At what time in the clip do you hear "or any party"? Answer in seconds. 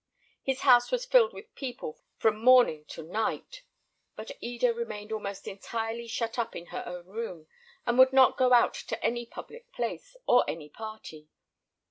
10.25-11.29